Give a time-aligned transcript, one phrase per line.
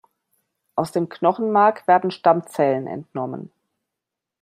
[0.73, 3.51] Aus dem Knochenmark werden Stammzellen entnommen.